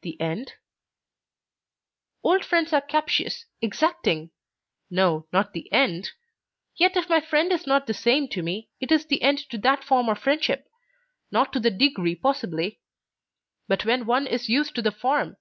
"The 0.00 0.18
end?" 0.22 0.54
"Old 2.24 2.46
friends 2.46 2.72
are 2.72 2.80
captious, 2.80 3.44
exacting. 3.60 4.30
No, 4.88 5.26
not 5.34 5.52
the 5.52 5.70
end. 5.70 6.12
Yet 6.76 6.96
if 6.96 7.10
my 7.10 7.20
friend 7.20 7.52
is 7.52 7.66
not 7.66 7.86
the 7.86 7.92
same 7.92 8.26
to 8.28 8.42
me, 8.42 8.70
it 8.80 8.90
is 8.90 9.04
the 9.04 9.20
end 9.20 9.36
to 9.50 9.58
that 9.58 9.84
form 9.84 10.08
of 10.08 10.18
friendship: 10.18 10.66
not 11.30 11.52
to 11.52 11.60
the 11.60 11.70
degree 11.70 12.14
possibly. 12.14 12.80
But 13.68 13.84
when 13.84 14.06
one 14.06 14.26
is 14.26 14.48
used 14.48 14.74
to 14.76 14.80
the 14.80 14.92
form! 14.92 15.36